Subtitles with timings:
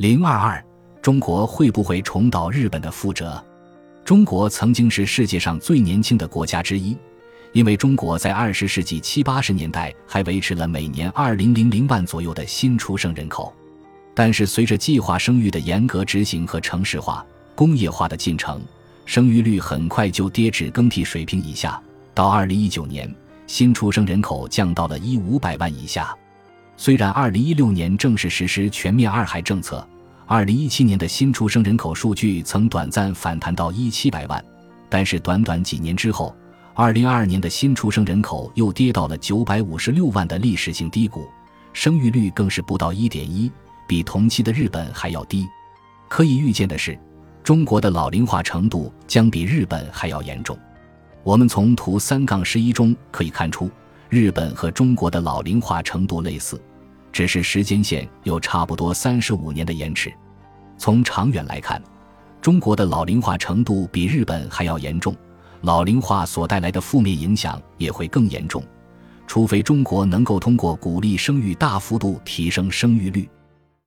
[0.00, 0.64] 零二二，
[1.02, 3.38] 中国会不会重蹈日本的覆辙？
[4.02, 6.96] 中国曾经是世界上最年轻的国家之一，
[7.52, 13.54] 因为中国在二十世纪七八十年代还维持了每年二零零零万左右的新出生人口。
[14.14, 17.22] 但是，随着计划生育的严格执行和城市化、
[17.54, 18.58] 工业化的进程，
[19.04, 21.78] 生育率很快就跌至更替水平以下。
[22.14, 23.14] 到二零一九年，
[23.46, 26.16] 新出生人口降到了一五百万以下。
[26.78, 29.86] 虽然二零一六年正式实施全面二孩政策，
[30.32, 34.44] 二零一七年的新出生人口数据曾短暂反弹到一七百万，
[34.88, 36.32] 但是短短几年之后，
[36.72, 41.26] 二零二二年的新出生人口又跌到了九百五十六万的历史性低谷，
[41.72, 43.50] 生育率更是不到一点一，
[43.88, 45.48] 比同期的日本还要低。
[46.08, 46.96] 可以预见的是，
[47.42, 50.56] 中国的老龄化程度将比日本还要严重。
[51.24, 53.68] 我们从图三杠十一中可以看出，
[54.08, 56.62] 日本和中国的老龄化程度类似。
[57.12, 60.14] 只是时间线有差不多三十五年的延迟。
[60.80, 61.78] 从长远来看，
[62.40, 65.14] 中国的老龄化程度比日本还要严重，
[65.60, 68.64] 老龄化所带来的负面影响也会更严重，
[69.26, 73.28] 除非中国能够通过鼓励生育大幅度提升生育率。